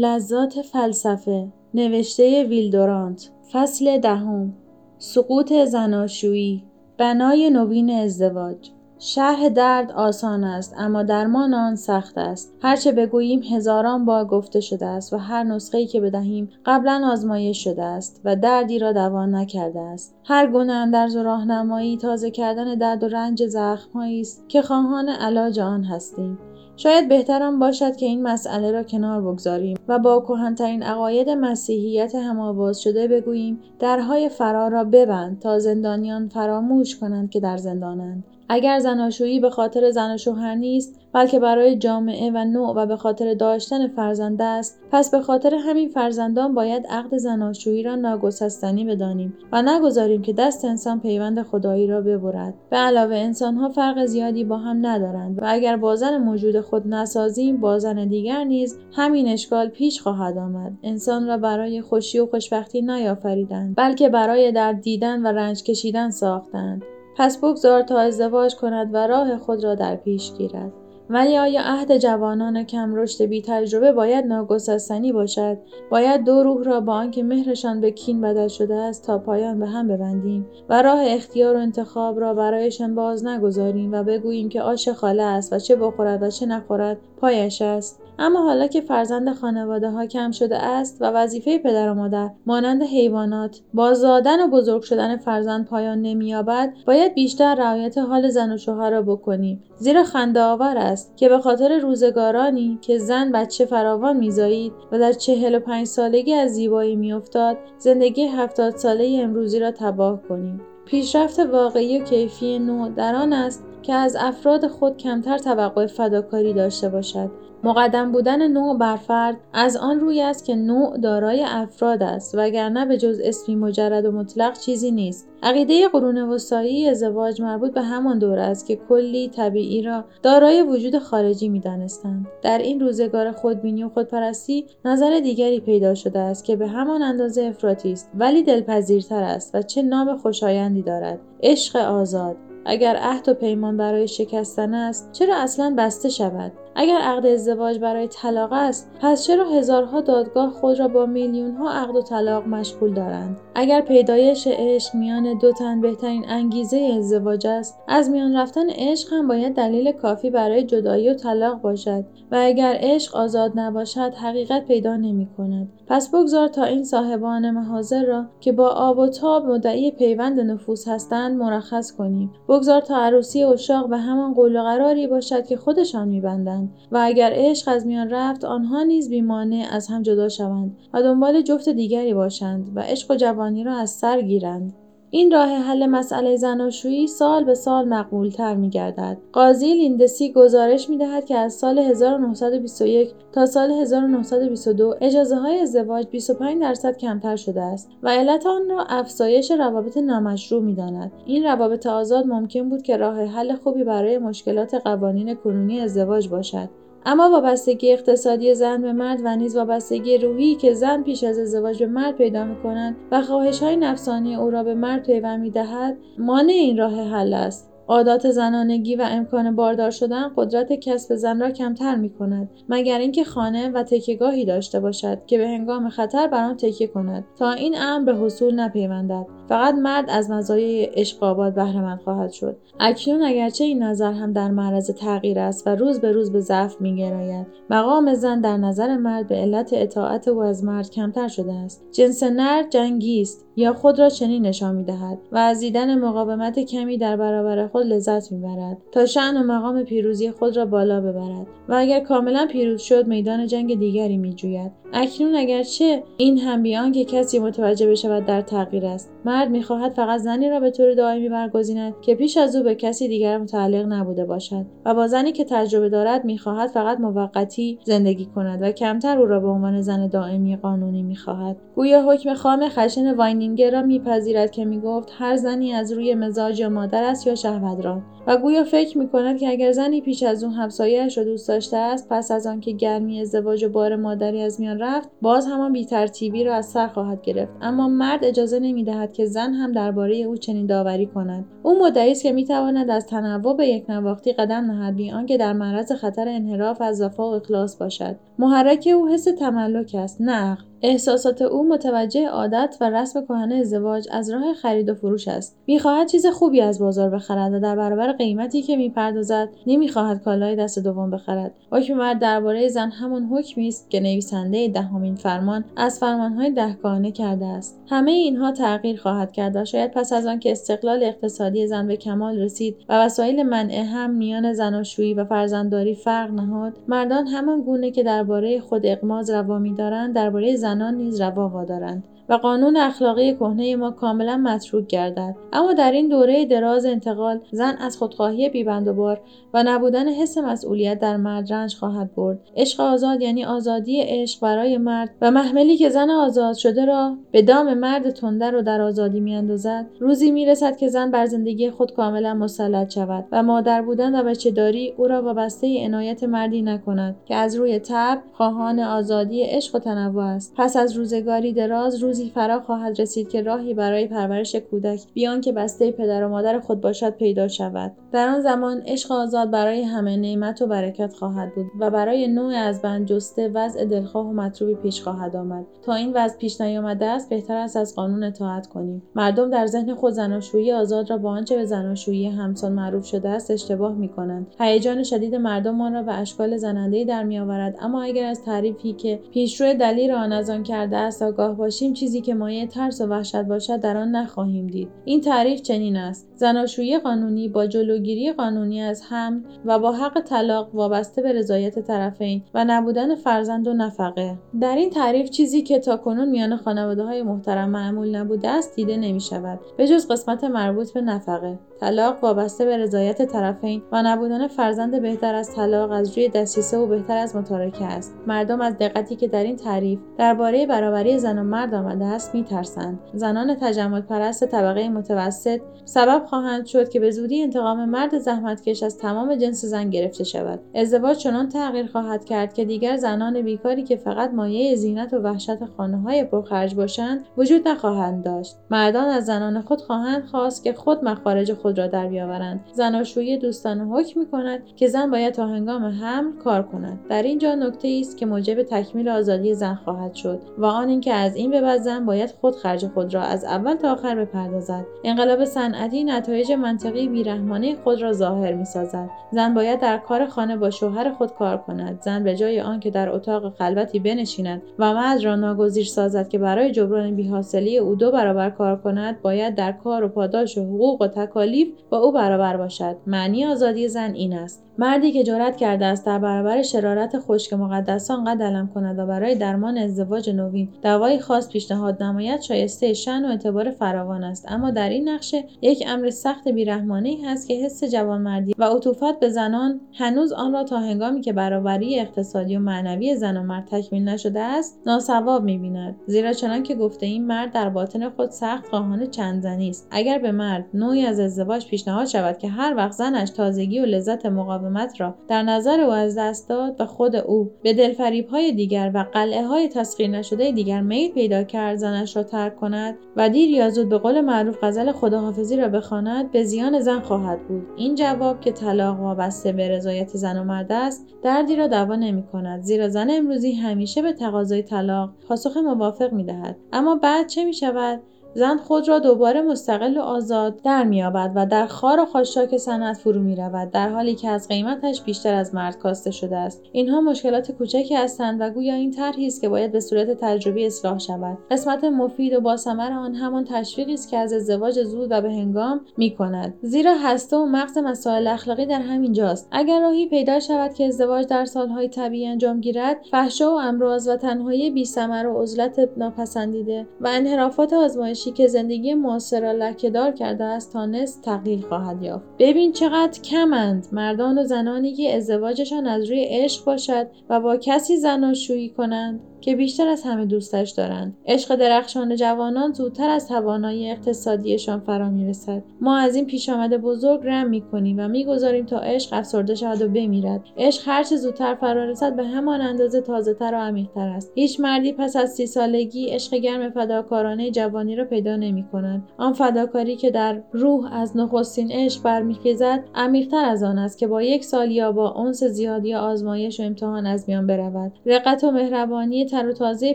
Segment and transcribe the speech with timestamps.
[0.00, 4.52] لذات فلسفه نوشته ویلدورانت فصل دهم
[4.98, 6.64] سقوط زناشویی
[6.98, 8.70] بنای نوین ازدواج.
[8.98, 12.54] شرح درد آسان است اما درمان آن سخت است.
[12.62, 17.84] هرچه بگوییم هزاران بار گفته شده است و هر نسخه‌ای که بدهیم قبلا آزمایش شده
[17.84, 20.14] است و دردی را دوا نکرده است.
[20.24, 25.60] هر گونه اندرز و راهنمایی تازه کردن درد و رنج زخمهایی است که خواهان علاج
[25.60, 26.38] آن هستیم.
[26.78, 32.80] شاید بهترم باشد که این مسئله را کنار بگذاریم و با کهنترین عقاید مسیحیت همآواز
[32.80, 38.24] شده بگوییم درهای فرار را ببند تا زندانیان فراموش کنند که در زندانند.
[38.48, 42.96] اگر زناشویی به خاطر زن و شوهر نیست بلکه برای جامعه و نوع و به
[42.96, 49.34] خاطر داشتن فرزند است پس به خاطر همین فرزندان باید عقد زناشویی را ناگسستنی بدانیم
[49.52, 52.54] و نگذاریم که دست انسان پیوند خدایی را ببرد.
[52.70, 57.60] به علاوه انسانها فرق زیادی با هم ندارند و اگر با زن موجود خود نسازیم
[57.60, 60.72] با زن دیگر نیز همین اشکال پیش خواهد آمد.
[60.82, 66.82] انسان را برای خوشی و خوشبختی نیافریدند بلکه برای درد دیدن و رنج کشیدن ساختند.
[67.18, 70.72] پس بگذار تا ازدواج کند و راه خود را در پیش گیرد.
[71.10, 75.58] ولی آیا عهد جوانان کم رشد بی تجربه باید ناگسستنی باشد؟
[75.90, 79.66] باید دو روح را با آنکه مهرشان به کین بدل شده است تا پایان به
[79.66, 84.88] هم ببندیم و راه اختیار و انتخاب را برایشان باز نگذاریم و بگوییم که آش
[84.88, 88.00] خاله است و چه بخورد و چه نخورد پایش است.
[88.18, 92.82] اما حالا که فرزند خانواده ها کم شده است و وظیفه پدر و مادر مانند
[92.82, 98.56] حیوانات با زادن و بزرگ شدن فرزند پایان نمییابد باید بیشتر رعایت حال زن و
[98.56, 99.64] شوهر را بکنیم.
[99.78, 100.97] زیرا خنده آور است.
[101.16, 106.34] که به خاطر روزگارانی که زن بچه فراوان میزایید و در چهل و پنج سالگی
[106.34, 110.60] از زیبایی میافتاد زندگی هفتاد ساله امروزی را تباه کنیم.
[110.84, 116.52] پیشرفت واقعی و کیفی نوع در آن است که از افراد خود کمتر توقع فداکاری
[116.52, 117.30] داشته باشد.
[117.64, 122.86] مقدم بودن نوع بر فرد از آن روی است که نوع دارای افراد است وگرنه
[122.86, 125.28] به جز اسمی مجرد و مطلق چیزی نیست.
[125.42, 130.98] عقیده قرون وسطایی ازدواج مربوط به همان دور است که کلی طبیعی را دارای وجود
[130.98, 132.26] خارجی می‌دانستند.
[132.42, 137.42] در این روزگار خودبینی و خودپرستی نظر دیگری پیدا شده است که به همان اندازه
[137.42, 141.18] افراطی است ولی دلپذیرتر است و چه نام خوشایندی دارد.
[141.42, 142.36] عشق آزاد.
[142.64, 148.08] اگر عهد و پیمان برای شکستن است چرا اصلا بسته شود؟ اگر عقد ازدواج برای
[148.08, 152.94] طلاق است پس چرا هزارها دادگاه خود را با میلیون ها عقد و طلاق مشغول
[152.94, 159.12] دارند؟ اگر پیدایش عشق میان دو تن بهترین انگیزه ازدواج است از میان رفتن عشق
[159.12, 164.66] هم باید دلیل کافی برای جدایی و طلاق باشد و اگر عشق آزاد نباشد حقیقت
[164.66, 165.68] پیدا نمی کند.
[165.86, 170.88] پس بگذار تا این صاحبان محاضر را که با آب و تاب مدعی پیوند نفوس
[170.88, 172.32] هستند مرخص کنیم.
[172.48, 177.32] بگذار تا عروسی اشاق به همان قول و قراری باشد که خودشان میبندند و اگر
[177.34, 182.14] عشق از میان رفت آنها نیز بیمانع از هم جدا شوند و دنبال جفت دیگری
[182.14, 184.74] باشند و عشق و جوانی را از سر گیرند.
[185.10, 189.18] این راه حل مسئله زناشویی سال به سال مقبولتر می گردد.
[189.32, 196.06] قاضی لیندسی گزارش می دهد که از سال 1921 تا سال 1922 اجازه های ازدواج
[196.06, 201.12] 25 درصد کمتر شده است و علت آن را افزایش روابط نامشروع می داند.
[201.26, 206.68] این روابط آزاد ممکن بود که راه حل خوبی برای مشکلات قوانین کنونی ازدواج باشد.
[207.10, 211.78] اما وابستگی اقتصادی زن به مرد و نیز وابستگی روحی که زن پیش از ازدواج
[211.78, 216.52] به مرد پیدا می‌کنند و خواهش های نفسانی او را به مرد پیوند می‌دهد مانع
[216.52, 217.67] این راه حل است.
[217.88, 223.24] عادات زنانگی و امکان باردار شدن قدرت کسب زن را کمتر می کند مگر اینکه
[223.24, 227.24] خانه و تکیهگاهی داشته باشد که به هنگام خطر بر آن تکیه کند.
[227.38, 229.26] تا این امر به حصول نپیوندد.
[229.48, 232.56] فقط مرد از مزایای عشق آباد بهرهمند خواهد شد.
[232.80, 236.80] اکنون اگرچه این نظر هم در معرض تغییر است و روز به روز به ضعف
[236.80, 241.84] میگراید مقام زن در نظر مرد به علت اطاعت او از مرد کمتر شده است.
[241.92, 243.47] جنس نر جنگی است.
[243.58, 248.32] یا خود را چنین نشان می‌دهد و از دیدن مقاومت کمی در برابر خود لذت
[248.32, 253.06] می‌برد تا شعن و مقام پیروزی خود را بالا ببرد و اگر کاملا پیروز شد
[253.06, 254.72] میدان جنگ دیگری میجوید.
[254.92, 260.20] اکنون اگرچه این هم بیان که کسی متوجه بشود در تغییر است مرد می‌خواهد فقط
[260.20, 264.24] زنی را به طور دائمی برگزیند که پیش از او به کسی دیگر متعلق نبوده
[264.24, 269.26] باشد و با زنی که تجربه دارد می‌خواهد فقط موقتی زندگی کند و کمتر او
[269.26, 271.56] را به عنوان زن دائمی قانونی می‌خواهد.
[271.74, 276.68] گویا حکم خام خشن واینینگر را میپذیرد که می‌گفت هر زنی از روی مزاج یا
[276.68, 278.02] مادر است یا شهوتران.
[278.28, 282.08] و گویا فکر می‌کند که اگر زنی پیش از اون همسایهاش را دوست داشته است
[282.10, 286.54] پس از آنکه گرمی ازدواج و بار مادری از میان رفت باز همان بیترتیبی را
[286.54, 287.52] از سر خواهد گرفت.
[287.62, 291.44] اما مرد اجازه نمی‌دهد که زن هم درباره او چنین داوری کند.
[291.62, 295.52] او مدعی است که می‌تواند از تنوع به یک نواختی قدم نهد بی آنکه در
[295.52, 298.16] معرض خطر انحراف از وفا و اخلاص باشد.
[298.40, 304.30] محرک او حس تملک است نه احساسات او متوجه عادت و رسم کهن ازدواج از
[304.30, 305.56] راه خرید و فروش است.
[305.66, 310.78] می‌خواهد چیز خوبی از بازار بخرد و در برابر قیمتی که می‌پردازد نمی‌خواهد کالای دست
[310.78, 311.52] دوم بخرد.
[311.72, 317.46] حکم مرد درباره زن همان حکمی است که نویسنده دهمین فرمان از فرمانهای دهگانه کرده
[317.46, 317.80] است.
[317.90, 321.96] همه اینها تغییر خواهد کرد و شاید پس از آن که استقلال اقتصادی زن به
[321.96, 327.90] کمال رسید و وسایل منع هم میان زناشویی و فرزندداری فرق نهاد مردان همان گونه
[327.90, 332.04] که درباره خود اقماز روا میدارند درباره زنان نیز روا وادارند.
[332.28, 335.36] و قانون اخلاقی کهنه ما کاملا متروک گردد.
[335.52, 339.16] اما در این دوره دراز انتقال زن از خودخواهی بیبند و
[339.54, 342.38] و نبودن حس مسئولیت در مرد رنج خواهد برد.
[342.56, 347.42] عشق آزاد یعنی آزادی عشق برای مرد و محملی که زن آزاد شده را به
[347.42, 349.86] دام مرد تنده رو در آزادی میاندازد.
[350.00, 354.94] روزی می‌رسد که زن بر زندگی خود کاملا مسلط شود و مادر بودن و بچهداری
[354.96, 360.24] او را وابسته عنایت مردی نکند که از روی تب خواهان آزادی عشق و تنوع
[360.24, 360.54] است.
[360.56, 365.40] پس از روزگاری دراز روز روزی فرا خواهد رسید که راهی برای پرورش کودک بیان
[365.40, 367.92] که بسته پدر و مادر خود باشد پیدا شود.
[368.12, 372.54] در آن زمان عشق آزاد برای همه نعمت و برکت خواهد بود و برای نوع
[372.54, 375.66] از بند جسته وضع دلخواه و مطلوبی پیش خواهد آمد.
[375.82, 379.02] تا این وضع پیش نیامده است بهتر است از قانون اطاعت کنیم.
[379.14, 383.50] مردم در ذهن خود زناشویی آزاد را با آنچه به زناشویی همسان معروف شده است
[383.50, 387.76] اشتباه می کنند هیجان شدید مردم را به اشکال زنندهای در میآورد.
[387.80, 392.20] اما اگر از تعریفی که پیشرو دلیل آن از آن کرده است آگاه باشیم چیزی
[392.20, 394.88] که مایه ترس و وحشت باشد در آن نخواهیم دید.
[395.04, 396.28] این تعریف چنین است.
[396.34, 402.42] زناشویی قانونی با جلوگیری قانونی از حمل و با حق طلاق وابسته به رضایت طرفین
[402.54, 404.38] و نبودن فرزند و نفقه.
[404.60, 409.20] در این تعریف چیزی که تاکنون میان خانواده های محترم معمول نبوده است دیده نمی
[409.20, 411.58] شود به جز قسمت مربوط به نفقه.
[411.80, 416.86] طلاق وابسته به رضایت طرفین و نبودن فرزند بهتر از طلاق از روی دسیسه و
[416.86, 418.14] بهتر از متارکه است.
[418.26, 422.98] مردم از دقتی که در این تعریف درباره برابری زن و مرد آمده است میترسند.
[423.14, 428.98] زنان تجمل پرست طبقه متوسط سبب خواهند شد که به زودی انتقام مرد زحمتکش از
[428.98, 430.60] تمام جنس زن گرفته شود.
[430.74, 435.64] ازدواج چنان تغییر خواهد کرد که دیگر زنان بیکاری که فقط مایه زینت و وحشت
[435.76, 438.56] خانه های پرخرج باشند وجود نخواهند داشت.
[438.70, 442.60] مردان از زنان خود خواهند خواست که خود مخارج خود را در بیاورند.
[442.72, 446.98] زناشویی دوستانه حکم می کند که زن باید تا هنگام حمل کار کند.
[447.08, 451.36] در اینجا نکته است که موجب تکمیل آزادی زن خواهد شد و آن اینکه از
[451.36, 454.86] این به بعد زن باید خود خرج خود را از اول تا آخر بپردازد.
[455.04, 460.56] انقلاب صنعتی نتایج منطقی بیرحمانه خود را ظاهر می سازد زن باید در کار خانه
[460.56, 462.02] با شوهر خود کار کند.
[462.02, 466.72] زن به جای آنکه در اتاق خلوتی بنشیند و مرد را ناگزیر سازد که برای
[466.72, 471.06] جبران بیحاصلی او دو برابر کار کند باید در کار و پاداش و حقوق و
[471.06, 472.96] تکالیف با او برابر باشد.
[473.06, 474.67] معنی آزادی زن این است.
[474.80, 479.78] مردی که جرأت کرده است در برابر شرارت خشک مقدسان قد کند و برای درمان
[479.78, 484.44] ازدواج نوین دوای خاص پیشنهاد نماید شایسته شن و اعتبار فراوان است.
[484.48, 489.28] اما در این نقشه یک امر سخت بیرحمانه هست که حس جوانمردی و عطوفت به
[489.28, 494.04] زنان هنوز آن را تا هنگامی که برابری اقتصادی و معنوی زن و مرد تکمیل
[494.04, 495.96] نشده است ناسواب می‌بیند.
[496.06, 499.88] زیرا چنان که گفته این مرد در باطن خود سخت خواهان چند زنی است.
[499.90, 504.26] اگر به مرد نوعی از ازدواج پیشنهاد شود که هر وقت زنش تازگی و لذت
[504.26, 504.67] مقاومت
[504.98, 509.04] را در نظر او از دست داد و خود او به دلفریب های دیگر و
[509.12, 513.70] قلعه های تسخیر نشده دیگر میل پیدا کرد زنش را ترک کند و دیر یا
[513.70, 517.66] زود به قول معروف غزل خداحافظی را بخواند به زیان زن خواهد بود.
[517.76, 522.22] این جواب که طلاق وابسته به رضایت زن و مرد است دردی را دوا نمی
[522.22, 527.44] کند زیرا زن امروزی همیشه به تقاضای طلاق پاسخ موافق می دهد اما بعد چه
[527.44, 528.00] می شود
[528.34, 532.96] زن خود را دوباره مستقل و آزاد در مییابد و در خار و خاشاک صنعت
[532.96, 536.62] فرو می‌رود در حالی که از قیمتش بیشتر از مرد کاسته شده است.
[536.72, 540.98] اینها مشکلات کوچکی هستند و گویا این طرحی است که باید به صورت تجربی اصلاح
[540.98, 541.38] شود.
[541.50, 545.80] قسمت مفید و باثمر آن همان تشویقی است که از ازدواج زود و به هنگام
[545.96, 549.48] می کند زیرا هسته و مغز مسائل اخلاقی در همین جاست.
[549.52, 554.16] اگر راهی پیدا شود که ازدواج در سالهای طبیعی انجام گیرد فحشا و امراض و
[554.16, 557.72] تنهایی بیثمر و عزلت ناپسندیده و انحرافات
[558.18, 562.26] آزمایشی که زندگی معاصر را لکهدار کرده است تا نصف تقلیل خواهد یافت.
[562.38, 563.86] ببین چقدر کمند.
[563.92, 569.20] مردان و زنانی که ازدواجشان از روی عشق باشد و با کسی زناشویی کنند.
[569.40, 571.16] که بیشتر از همه دوستش دارند.
[571.26, 575.62] عشق درخشان جوانان زودتر از توانایی اقتصادیشان فرا می‌رسد.
[575.80, 579.88] ما از این پیش آمده بزرگ رم می‌کنیم و می‌گذاریم تا عشق افسرده شود و
[579.88, 580.40] بمیرد.
[580.56, 584.32] عشق هرچه زودتر فرا رسد به همان اندازه تازهتر و عمیقتر است.
[584.34, 589.32] هیچ مردی پس از سی سالگی عشق گرم فداکارانه جوانی را پیدا نمی کنند آن
[589.32, 594.44] فداکاری که در روح از نخستین عشق برمیخیزد عمیقتر از آن است که با یک
[594.44, 597.92] سال یا با اونس زیادی آزمایش و امتحان از میان برود.
[598.06, 599.94] رقت و مهربانی تر و تازه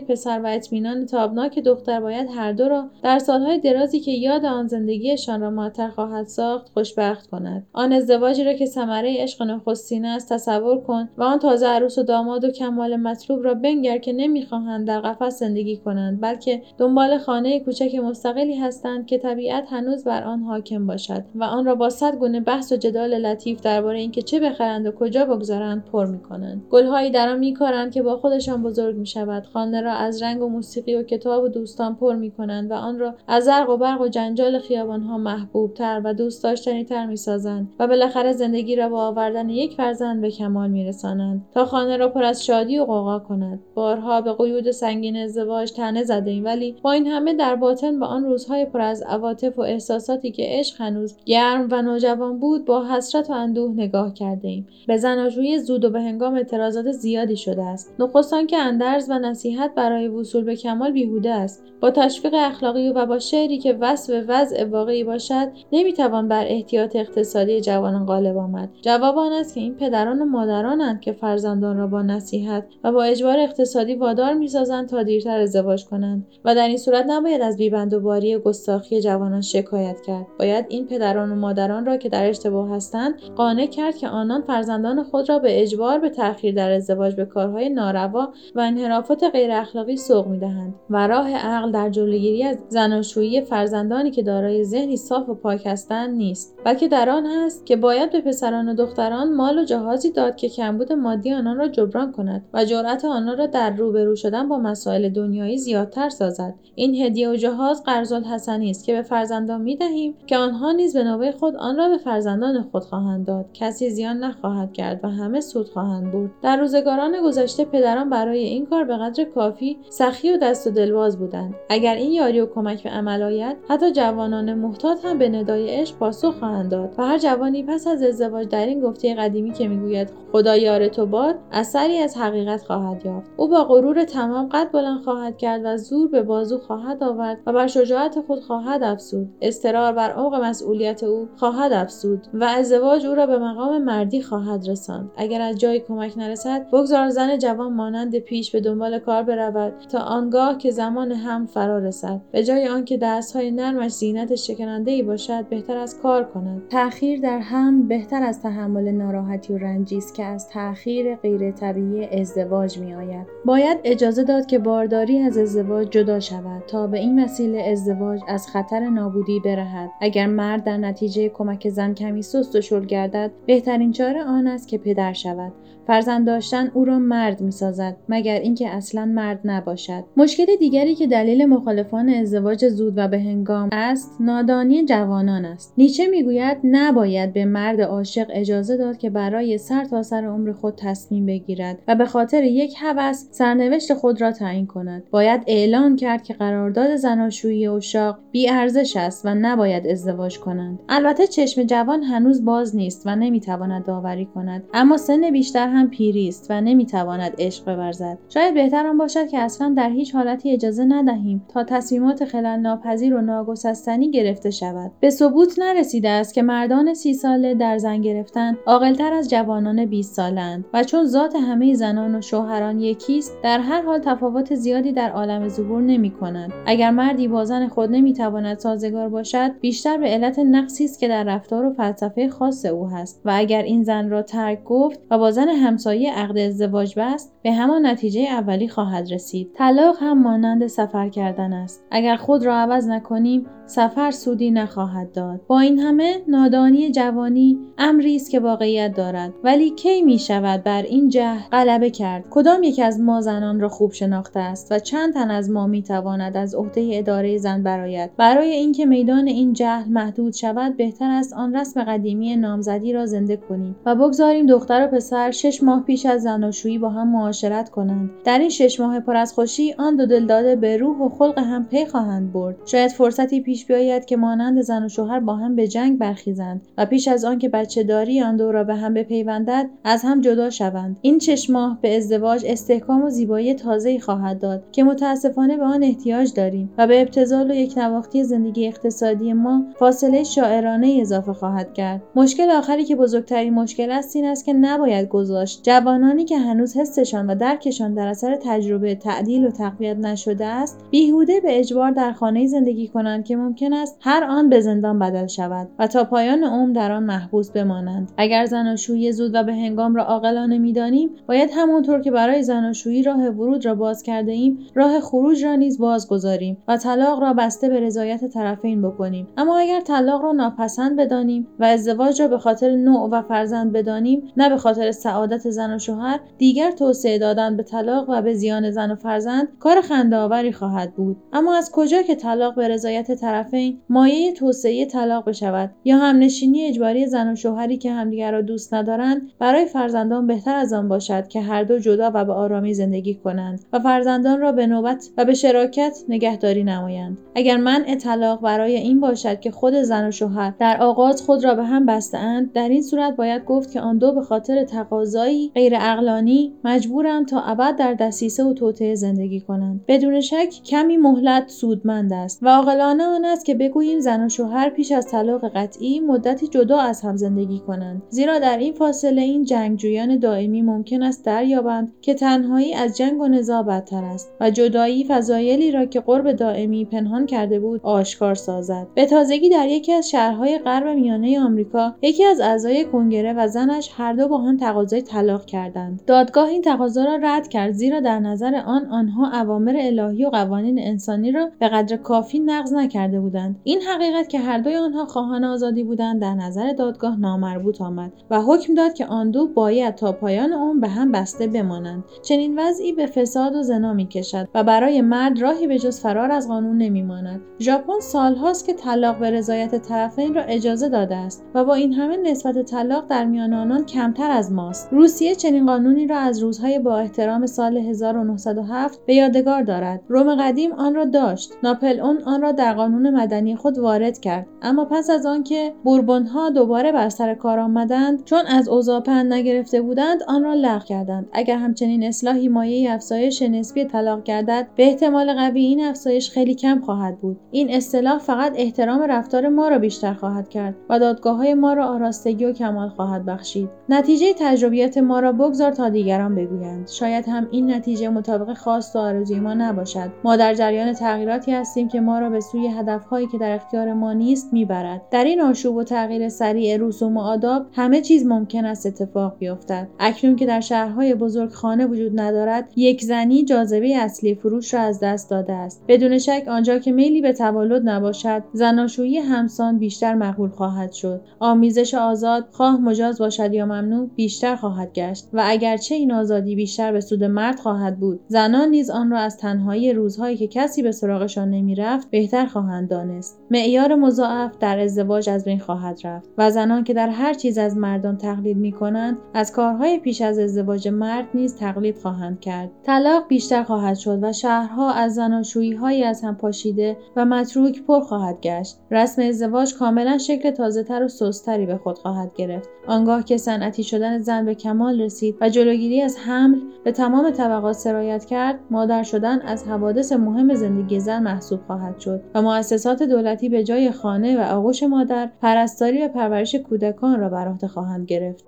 [0.00, 4.66] پسر و اطمینان تابناک دختر باید هر دو را در سالهای درازی که یاد آن
[4.66, 7.66] زندگیشان را معطر خواهد ساخت خوشبخت کند.
[7.72, 12.02] آن ازدواجی را که ثمره عشق نخستین است تصور کن و آن تازه عروس و
[12.02, 17.60] داماد و کمال مطلوب را بنگر که نمی‌خواهند در قفس زندگی کنند بلکه دنبال خانه
[17.60, 22.16] کوچک مستقلی هستند که طبیعت هنوز بر آن حاکم باشد و آن را با صد
[22.16, 26.62] گونه بحث و جدال لطیف درباره اینکه چه بخرند و کجا بگذارند پر می‌کنند.
[26.70, 29.46] گلهایی در آن میکارند که با خودشان بزرگ می‌شود.
[29.52, 33.14] خانه را از رنگ و موسیقی و کتاب و دوستان پر می‌کنند و آن را
[33.28, 37.86] از زرق و برق و جنجال خیابانها محبوب تر و دوست داشتنی تر می‌سازند و
[37.86, 42.44] بالاخره زندگی را با آوردن یک فرزند به کمال میرسانند تا خانه را پر از
[42.44, 43.60] شادی و غوغا کند.
[43.74, 48.06] بارها به قیود سنگین ازدواج طعنه زده ایم ولی با این همه در باطن به
[48.06, 52.84] آن روزهای پر از عواطف و احساساتی که عشق هنوز گرم و نوجوان بود با
[52.84, 57.62] حسرت و اندوه نگاه کرده ایم به زناشویی زود و به هنگام اعتراضات زیادی شده
[57.62, 57.94] است.
[57.98, 61.64] نخست آن که اندرز و نصیحت برای وصول به کمال بیهوده است.
[61.80, 67.60] با تشویق اخلاقی و با شعری که وصف وضع واقعی باشد نمی‌توان بر احتیاط اقتصادی
[67.60, 68.70] جوانان غالب آمد.
[68.82, 73.02] جواب آن است که این پدران و مادرانند که فرزندان را با نصیحت و با
[73.02, 78.34] اجبار اقتصادی وادار می‌سازند تا دیرتر ازدواج کنند و در این صورت نباید از بیبندوباری
[78.34, 80.26] و گستاخی جوانان شکایت کرد.
[80.38, 85.02] باید این پدران و مادران را که در اشتباه هستند قانع کرد که آنان فرزندان
[85.02, 89.96] خود را به اجبار به تأخیر در ازدواج به کارهای ناروا و انحرافات غیر اخلاقی
[89.96, 95.34] سوق می‌دهند و راه عقل در جلوگیری از زناشویی فرزندانی که دارای ذهنی صاف و
[95.34, 99.64] پاک هستند نیست بلکه در آن است که باید به پسران و دختران مال و
[99.64, 104.16] جهازی داد که کمبود مادی آنان را جبران کند و جرأت آنان را در روبرو
[104.16, 106.54] شدن با مسائل دنیایی زیادتر سازد.
[106.74, 111.04] این هدیه و جهاز قرض الحسنی است که به فرزندان می‌دهیم که آنها نیز به
[111.04, 113.46] نوبه خود آن را به فرزندان خود خواهند داد.
[113.54, 116.30] کسی زیان نخواهد کرد و همه سود خواهند برد.
[116.42, 121.18] در روزگاران گذشته پدران برای این کار به قدر کافی سخی و دست و دلواز
[121.18, 121.54] بودند.
[121.68, 125.96] اگر این یاری و کمک به عمل آید حتی جوانان محتاط هم به ندای عشق
[125.96, 126.94] پاسخ خواهند داد.
[126.98, 131.06] و هر جوانی پس از ازدواج در این گفته قدیمی که می‌گوید خدا یار تو
[131.06, 133.30] باد اثری از حقیقت خواهد یافت.
[133.36, 137.52] او با غرور تمام قد بلند خواهد کرد و زور به بازو خواهد آورد و
[137.52, 139.28] بر شجاعت خود خواهد افزود.
[139.40, 144.68] استرار بر عمق مسئولیت او خواهد افزود و ازدواج او را به مقام مردی خواهد
[144.68, 145.10] رساند.
[145.16, 149.98] اگر از جای کمک نرسد بگذار زن جوان مانند پیش به دنبال کار برود تا
[149.98, 152.20] آنگاه که زمان هم فرا رسد.
[152.32, 156.62] به جای آنکه دستهای نرمش زینت شکننده ای باشد بهتر از کار کند.
[156.68, 162.20] تأخیر در هم بهتر از تحمل ناراحتی و رنجی است که از تأخیر غیر طبیعی
[162.20, 163.26] ازدواج می آید.
[163.44, 168.48] باید اجازه داد که بارداری از ازدواج جدا شود تا به این وسیله ازدواج از
[168.48, 169.90] خطر نابودی برهد.
[170.00, 174.68] اگر مرد در نتیجه کمک زن کمی سست و شل گردد بهترین چاره آن است
[174.68, 175.52] که پدر شود.
[175.86, 180.04] فرزند داشتن او را مرد می سازد مگر اینکه اصلا مرد نباشد.
[180.16, 185.74] مشکل دیگری که دلیل مخالفان ازدواج زود و به هنگام است نادانی جوانان است.
[185.78, 190.74] نیچه می‌گوید نباید به مرد عاشق اجازه داد که برای سر تا سر عمر خود
[190.76, 195.02] تصمیم بگیرد و به خاطر یک هوس سرنوشت خود را تعیین کند.
[195.10, 200.78] باید اعلان کرد که قرارداد زناشویی اشاق بی ارزش است و نباید ازدواج کنند.
[200.88, 206.28] البته چشم جوان هنوز باز نیست و نمی‌تواند داوری کند اما سن بیشتر هم پیری
[206.28, 208.18] است و نمی‌تواند عشق بورزد.
[208.28, 213.14] شاید بهتر آن باشد که اصلا در هیچ حالتی اجازه ندهیم تا تصمیمات خلل ناپذیر
[213.14, 214.90] و ناگسستنی گرفته شود.
[215.00, 220.14] به ثبوت نرسیده است که مردان سی ساله در زن گرفتن عاقلتر از جوانان 20
[220.14, 225.10] سالند و چون ذات همه زنان و شوهران یکیست در هر حال تفاوت زیادی در
[225.10, 226.52] عالم ظهور نمی کنند.
[226.66, 231.24] اگر مردی با زن خود نمی‌تواند سازگار باشد بیشتر به علت نقصی است که در
[231.24, 233.20] رفتار و فلسفه خاص او هست.
[233.24, 237.52] و اگر این زن را ترک گفت و با زن همسایه عقد ازدواج بست به
[237.52, 239.52] همان نتیجه اولی خواهد رسید.
[239.54, 241.84] طلاق هم مانند سفر کردن است.
[241.90, 245.40] اگر خود را عوض نکنیم سفر سودی نخواهد داد.
[245.46, 249.32] با این همه نادانی جوانی امری است که واقعیت دارد.
[249.44, 253.68] ولی کی می شود بر این جهل غلبه کرد؟ کدام یک از ما زنان را
[253.68, 258.16] خوب شناخته است و چند تن از ما می تواند از عهده اداره زن برآید؟
[258.16, 263.36] برای اینکه میدان این جهل محدود شود بهتر است آن رسم قدیمی نامزدی را زنده
[263.36, 268.10] کنیم و بگذاریم دختر و پسر شش ماه پیش از زناشویی با هم معاشرت کنند.
[268.24, 271.64] در این شش ماه پر از خوشی آن دو دلداده به روح و خلق هم
[271.64, 272.56] پی خواهند برد.
[272.66, 276.86] شاید فرصتی پیش بیاید که مانند زن و شوهر با هم به جنگ برخیزند و
[276.86, 280.98] پیش از آنکه بچه داری آن دو را به هم بپیوندد از هم جدا شوند.
[281.02, 286.34] این چشماه به ازدواج استحکام و زیبایی تازه‌ای خواهد داد که متاسفانه به آن احتیاج
[286.34, 292.02] داریم و به ابتزال و یک نواختی زندگی اقتصادی ما فاصله شاعرانه اضافه خواهد کرد.
[292.16, 295.60] مشکل آخری که بزرگترین مشکل است این است که نباید گذاشت.
[295.62, 301.40] جوانانی که هنوز حسشان و درکشان در اثر تجربه تعدیل و تقویت نشده است بیهوده
[301.40, 305.68] به اجبار در خانه زندگی کنند که ممکن است هر آن به زندان بدل شود
[305.78, 308.12] و تا پایان عمر در آن محبوس بمانند.
[308.16, 313.28] اگر زناشویی زود و به هنگام را عاقلانه می‌دانیم باید همانطور که برای زناشویی راه
[313.28, 317.68] ورود را باز کرده ایم راه خروج را نیز باز گذاریم و طلاق را بسته
[317.68, 319.28] به رضایت طرفین بکنیم.
[319.36, 324.32] اما اگر طلاق را ناپسند بدانیم و ازدواج را به خاطر نوع و فرزند بدانیم
[324.36, 328.70] نه به خاطر سعادت زن و شوهر دیگر توسعه دادن به طلاق و به زیان
[328.70, 331.16] زن و فرزند کار خنده خواهد بود.
[331.32, 337.06] اما از کجا که طلاق به رضایت طرفین مایه توسعه طلاق بشود یا همنشینی اجباری
[337.06, 341.40] زن و شوهری که همدیگر را دوست ندارند برای فرزندان بهتر از آن باشد که
[341.40, 345.34] هر دو جدا و به آرامی زندگی کنند و فرزندان را به نوبت و به
[345.34, 347.18] شراکت نگهداری نمایند.
[347.34, 351.54] اگر منع طلاق برای این باشد که خود زن و شوهر در آغاز خود را
[351.54, 355.72] به هم بستهاند در این صورت باید گفت که آن دو به خاطر تقاضایی غیر
[355.76, 359.84] اقلانی مجبورند تا ابد در دسیسه و توطعه زندگی کنند.
[359.88, 364.70] بدون شک کمی مهلت سودمند است و عاقلانه آن است که بگوییم زن و شوهر
[364.70, 368.02] پیش از طلاق قطعی مدتی جدا از هم زندگی کنند.
[368.08, 373.28] زیرا در این فاصله این جنگجویان دائمی ممکن است دریابند که تنهایی از جنگ و
[373.28, 378.86] نزاع بدتر است و جدایی فضایلی را که قرب دائمی پنهان کرده بود آشکار سازد.
[378.94, 383.90] به تازگی در یکی از شهرهای غرب میانه آمریکا یکی از اعضای کنگره و زنش
[383.96, 386.02] هر دو با هم تقاضای طلاق کردند.
[386.06, 390.78] دادگاه این تقاضا را رد کرد زیرا در نظر آن آنها اوامر الهی و قوانین
[390.78, 393.60] انسانی را به قدر کافی نقض نکرده بودند.
[393.64, 398.40] این حقیقت که هر دوی آنها خواهان آزادی بودند در نظر دادگاه نامربوط آمد و
[398.40, 402.04] حکم داد که آن دو باید تا پایان عمر به هم بسته بمانند.
[402.22, 406.48] چنین وضعی به فساد و زنا می‌کشد و برای مرد راهی به جز فرار از
[406.48, 407.40] قانون نمیماند.
[407.60, 412.16] ژاپن سالهاست که طلاق به رضایت طرفین را اجازه داده است و با این همه
[412.16, 414.88] نسبت طلاق در میان آنان کمتر از ماست.
[414.92, 420.02] روسیه چنین قانونی را از روزهای با احترام سال 1907 به یادگار دارد.
[420.08, 421.52] روم قدیم آن را داشت.
[421.62, 424.46] ناپل اون آن را در قانون مدنی خود وارد کرد.
[424.62, 429.82] اما پس از آنکه بوربونها دوباره بر سر کار آمدند چون از اوضاع پند نگرفته
[429.82, 431.28] بودند آن را لغو کردند.
[431.32, 436.80] اگر همچنین اصلاحی مایه افزایش نسبی طلاق گردد به احتمال قوی این افزایش خیلی کم
[436.80, 437.36] خواهد بود.
[437.50, 441.86] این اصطلاح فقط احترام رفتار ما را بیشتر خواهد کرد و دادگاه های ما را
[441.86, 443.68] آراستگی و کمال خواهد بخشید.
[443.88, 446.88] نتیجه تجربیات ما را بگذار تا دیگران بگویند.
[446.88, 450.10] شاید هم این نتیجه مطابق خواست و آرزوی ما نباشد.
[450.24, 454.12] ما در جریان تغییراتی هستیم که ما را به سوی هدفهایی که در اختیار ما
[454.12, 455.02] نیست می‌برد.
[455.10, 459.88] در این آشوب و تغییر سریع رسوم و آداب همه چیز ممکن است اتفاق بیفتد.
[459.98, 465.00] اکنون که در شهرهای بزرگ خانه وجود ندارد یک زنی جاذبه اصلی فروش را از
[465.00, 465.84] دست داده است.
[465.88, 471.20] بدون شک آنجا که میلی به تولد نباشد زناشویی همسان بیشتر مقبول خواهد شد.
[471.40, 475.28] آمیزش آزاد خواه مجاز باشد یا ممنوع بیشتر خواهد گشت.
[475.32, 479.36] و اگرچه این آزادی بیشتر به سود مرد خواهد بود زنان نیز آن را از
[479.36, 483.38] تنهایی روزهایی که کسی به سراغشان نمی‌رفت بهتر خواهند دانست.
[483.50, 487.76] معیار مضاعف در ازدواج از بین خواهد رفت و زنان که در هر چیز از
[487.76, 492.70] مردان تقلید می کنند از کارهای پیش از ازدواج مرد نیز تقلید خواهند کرد.
[492.82, 498.00] طلاق بیشتر خواهد شد و شهرها از زناشویی هایی از هم پاشیده و متروک پر
[498.00, 498.76] خواهد گشت.
[498.90, 502.68] رسم ازدواج کاملا شکل تازه تر و سستری به خود خواهد گرفت.
[502.86, 507.76] آنگاه که صنعتی شدن زن به کمال رسید و جلوگیری از حمل به تمام طبقات
[507.76, 513.48] سرایت کرد مادر شدن از حوادث مهم زندگی زن محسوب خواهد شد و مؤسسات دولتی
[513.48, 518.44] به جای خانه و آغوش مادر پرستاری و پرورش کودکان را بر عهده خواهند گرفت.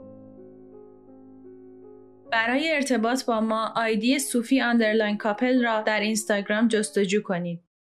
[2.32, 7.60] برای ارتباط با ما آیدی صوفی underline کاپل را در اینستاگرام جستجو کنید.